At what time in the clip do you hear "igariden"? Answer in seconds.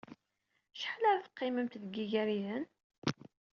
2.03-2.65